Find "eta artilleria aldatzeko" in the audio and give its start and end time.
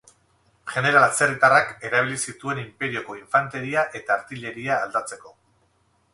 4.01-5.37